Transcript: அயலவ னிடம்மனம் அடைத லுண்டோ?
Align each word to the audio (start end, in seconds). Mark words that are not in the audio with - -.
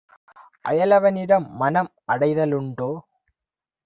அயலவ 0.65 1.03
னிடம்மனம் 1.11 1.89
அடைத 2.05 2.39
லுண்டோ? 2.45 2.89